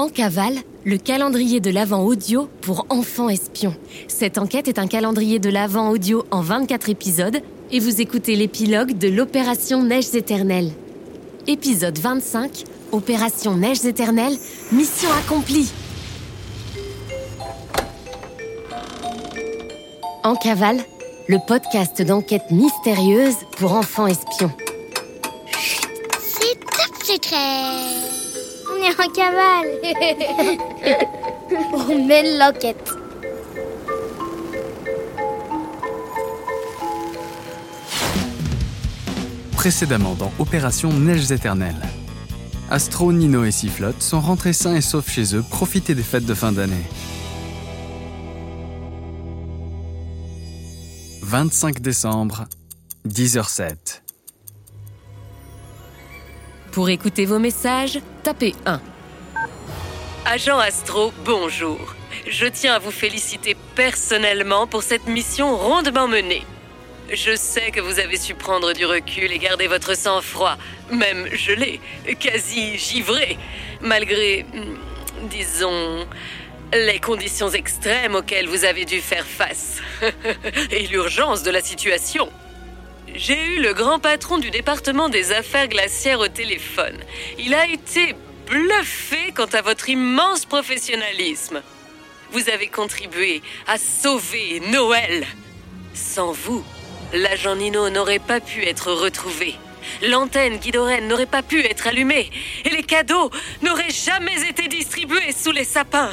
En 0.00 0.08
cavale, 0.08 0.54
le 0.86 0.96
calendrier 0.96 1.60
de 1.60 1.70
l'Avent 1.70 2.02
audio 2.02 2.48
pour 2.62 2.86
enfants 2.88 3.28
espions. 3.28 3.74
Cette 4.08 4.38
enquête 4.38 4.66
est 4.66 4.78
un 4.78 4.86
calendrier 4.86 5.38
de 5.38 5.50
l'Avent 5.50 5.90
audio 5.90 6.24
en 6.30 6.40
24 6.40 6.88
épisodes 6.88 7.36
et 7.70 7.80
vous 7.80 8.00
écoutez 8.00 8.34
l'épilogue 8.34 8.96
de 8.96 9.08
l'opération 9.08 9.82
Neiges 9.82 10.14
éternelles. 10.14 10.72
Épisode 11.46 11.98
25, 11.98 12.64
Opération 12.92 13.58
Neiges 13.58 13.84
éternelles, 13.84 14.38
mission 14.72 15.10
accomplie. 15.22 15.70
En 20.24 20.34
cavale, 20.34 20.78
le 21.28 21.36
podcast 21.46 22.00
d'enquête 22.00 22.50
mystérieuse 22.50 23.36
pour 23.58 23.74
enfants 23.74 24.06
espions. 24.06 24.52
C'est 26.22 26.58
top 26.58 27.04
secret 27.04 28.19
On 28.82 28.82
est 28.82 29.00
en 29.00 29.12
cavale 29.12 29.68
On 31.74 32.06
mène 32.06 32.38
l'enquête 32.38 32.94
Précédemment 39.52 40.14
dans 40.14 40.32
Opération 40.38 40.90
Neiges 40.92 41.30
éternelles. 41.30 41.82
Astro, 42.70 43.12
Nino 43.12 43.44
et 43.44 43.50
Sifflotte 43.50 44.00
sont 44.00 44.20
rentrés 44.20 44.54
sains 44.54 44.76
et 44.76 44.80
saufs 44.80 45.10
chez 45.10 45.34
eux 45.36 45.42
profiter 45.42 45.94
des 45.94 46.02
fêtes 46.02 46.24
de 46.24 46.34
fin 46.34 46.52
d'année. 46.52 46.86
25 51.20 51.80
décembre, 51.80 52.46
10h07. 53.06 54.00
Pour 56.72 56.88
écouter 56.88 57.24
vos 57.24 57.40
messages, 57.40 57.98
tapez 58.22 58.54
1. 58.64 58.80
Agent 60.24 60.58
Astro, 60.58 61.12
bonjour. 61.24 61.96
Je 62.28 62.46
tiens 62.46 62.74
à 62.74 62.78
vous 62.78 62.92
féliciter 62.92 63.56
personnellement 63.74 64.68
pour 64.68 64.84
cette 64.84 65.08
mission 65.08 65.56
rondement 65.56 66.06
menée. 66.06 66.44
Je 67.12 67.34
sais 67.34 67.72
que 67.72 67.80
vous 67.80 67.98
avez 67.98 68.16
su 68.16 68.34
prendre 68.34 68.72
du 68.72 68.86
recul 68.86 69.32
et 69.32 69.38
garder 69.38 69.66
votre 69.66 69.96
sang-froid, 69.96 70.56
même 70.92 71.26
gelé, 71.34 71.80
quasi 72.20 72.78
givré, 72.78 73.36
malgré, 73.80 74.44
hmm, 74.44 75.28
disons, 75.28 76.06
les 76.72 77.00
conditions 77.00 77.50
extrêmes 77.50 78.14
auxquelles 78.14 78.46
vous 78.46 78.64
avez 78.64 78.84
dû 78.84 79.00
faire 79.00 79.26
face 79.26 79.80
et 80.70 80.86
l'urgence 80.86 81.42
de 81.42 81.50
la 81.50 81.62
situation. 81.62 82.30
J'ai 83.14 83.42
eu 83.56 83.60
le 83.60 83.74
grand 83.74 83.98
patron 83.98 84.38
du 84.38 84.50
département 84.50 85.08
des 85.08 85.32
affaires 85.32 85.68
glaciaires 85.68 86.20
au 86.20 86.28
téléphone. 86.28 86.96
Il 87.38 87.54
a 87.54 87.66
été 87.66 88.14
bluffé 88.46 89.32
quant 89.34 89.46
à 89.46 89.62
votre 89.62 89.88
immense 89.88 90.44
professionnalisme. 90.44 91.62
Vous 92.32 92.48
avez 92.48 92.68
contribué 92.68 93.42
à 93.66 93.78
sauver 93.78 94.60
Noël. 94.70 95.26
Sans 95.92 96.32
vous, 96.32 96.64
l'agent 97.12 97.56
Nino 97.56 97.90
n'aurait 97.90 98.20
pas 98.20 98.40
pu 98.40 98.64
être 98.64 98.92
retrouvé. 98.92 99.56
L'antenne 100.02 100.58
Guidorène 100.58 101.08
n'aurait 101.08 101.26
pas 101.26 101.42
pu 101.42 101.64
être 101.64 101.88
allumée. 101.88 102.30
Et 102.64 102.70
les 102.70 102.84
cadeaux 102.84 103.30
n'auraient 103.62 103.90
jamais 103.90 104.48
été 104.48 104.68
distribués 104.68 105.32
sous 105.32 105.52
les 105.52 105.64
sapins. 105.64 106.12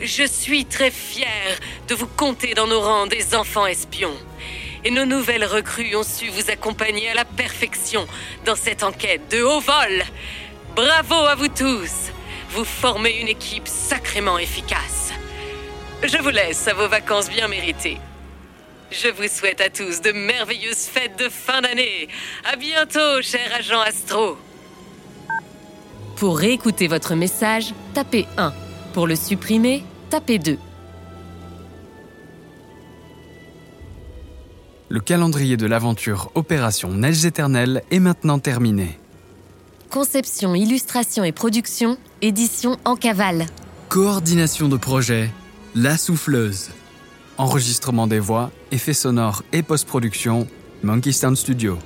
Je 0.00 0.24
suis 0.24 0.64
très 0.64 0.90
fière 0.90 1.58
de 1.88 1.94
vous 1.94 2.06
compter 2.06 2.54
dans 2.54 2.66
nos 2.66 2.80
rangs 2.80 3.06
des 3.06 3.34
enfants 3.34 3.66
espions. 3.66 4.16
Et 4.84 4.90
nos 4.90 5.06
nouvelles 5.06 5.46
recrues 5.46 5.96
ont 5.96 6.02
su 6.02 6.28
vous 6.28 6.50
accompagner 6.50 7.08
à 7.08 7.14
la 7.14 7.24
perfection 7.24 8.06
dans 8.44 8.54
cette 8.54 8.82
enquête 8.82 9.30
de 9.30 9.42
haut 9.42 9.60
vol. 9.60 10.04
Bravo 10.76 11.14
à 11.14 11.34
vous 11.34 11.48
tous. 11.48 12.10
Vous 12.50 12.64
formez 12.64 13.20
une 13.20 13.28
équipe 13.28 13.66
sacrément 13.66 14.38
efficace. 14.38 15.12
Je 16.02 16.18
vous 16.18 16.30
laisse 16.30 16.68
à 16.68 16.74
vos 16.74 16.88
vacances 16.88 17.30
bien 17.30 17.48
méritées. 17.48 17.98
Je 18.90 19.08
vous 19.08 19.26
souhaite 19.26 19.60
à 19.62 19.70
tous 19.70 20.02
de 20.02 20.12
merveilleuses 20.12 20.86
fêtes 20.86 21.18
de 21.18 21.28
fin 21.30 21.62
d'année. 21.62 22.08
À 22.44 22.56
bientôt, 22.56 23.22
cher 23.22 23.50
agent 23.58 23.80
Astro. 23.80 24.36
Pour 26.16 26.38
réécouter 26.38 26.88
votre 26.88 27.14
message, 27.14 27.72
tapez 27.94 28.26
1. 28.36 28.52
Pour 28.92 29.06
le 29.06 29.16
supprimer, 29.16 29.82
tapez 30.10 30.38
2. 30.38 30.58
Le 34.94 35.00
calendrier 35.00 35.56
de 35.56 35.66
l'aventure 35.66 36.30
Opération 36.36 36.92
Neiges 36.92 37.24
éternelles 37.24 37.82
est 37.90 37.98
maintenant 37.98 38.38
terminé. 38.38 38.96
Conception, 39.90 40.54
illustration 40.54 41.24
et 41.24 41.32
production, 41.32 41.96
édition 42.22 42.76
en 42.84 42.94
cavale. 42.94 43.46
Coordination 43.88 44.68
de 44.68 44.76
projet, 44.76 45.32
La 45.74 45.98
Souffleuse. 45.98 46.70
Enregistrement 47.38 48.06
des 48.06 48.20
voix, 48.20 48.52
effets 48.70 48.94
sonores 48.94 49.42
et 49.52 49.64
post-production, 49.64 50.46
Monkey 50.84 51.10
Sound 51.10 51.36
Studio. 51.36 51.76